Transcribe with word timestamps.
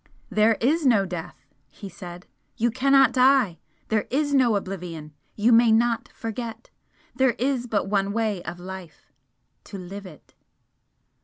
"There 0.31 0.57
is 0.59 0.83
no 0.83 1.05
death!" 1.05 1.45
he 1.69 1.87
said 1.87 2.25
"You 2.57 2.71
cannot 2.71 3.11
die! 3.13 3.59
There 3.89 4.07
is 4.09 4.33
no 4.33 4.55
oblivion, 4.55 5.13
you 5.35 5.51
may 5.51 5.71
not 5.71 6.09
forget! 6.09 6.71
There 7.13 7.35
is 7.37 7.67
but 7.67 7.85
one 7.87 8.11
way 8.11 8.41
of 8.41 8.59
life 8.59 9.11
to 9.65 9.77
live 9.77 10.07
it!" 10.07 10.33